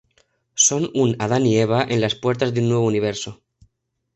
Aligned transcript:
Son 0.65 0.89
un 0.95 1.15
"Adán 1.19 1.45
y 1.45 1.57
Eva" 1.59 1.83
en 1.87 2.01
las 2.01 2.15
puertas 2.15 2.55
de 2.55 2.61
un 2.61 2.69
nuevo 2.69 2.85
universo. 2.87 3.43